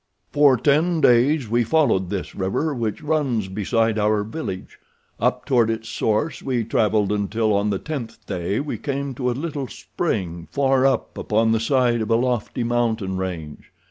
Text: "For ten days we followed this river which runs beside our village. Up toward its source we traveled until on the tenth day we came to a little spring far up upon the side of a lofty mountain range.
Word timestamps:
"For 0.31 0.57
ten 0.57 0.99
days 0.99 1.47
we 1.47 1.63
followed 1.63 2.09
this 2.09 2.33
river 2.33 2.73
which 2.73 3.03
runs 3.03 3.47
beside 3.47 3.99
our 3.99 4.23
village. 4.23 4.79
Up 5.19 5.45
toward 5.45 5.69
its 5.69 5.89
source 5.89 6.41
we 6.41 6.63
traveled 6.63 7.11
until 7.11 7.53
on 7.53 7.69
the 7.69 7.77
tenth 7.77 8.25
day 8.25 8.59
we 8.59 8.79
came 8.79 9.13
to 9.13 9.29
a 9.29 9.33
little 9.37 9.67
spring 9.67 10.47
far 10.49 10.87
up 10.87 11.19
upon 11.19 11.51
the 11.51 11.59
side 11.59 12.01
of 12.01 12.09
a 12.09 12.15
lofty 12.15 12.63
mountain 12.63 13.17
range. 13.17 13.71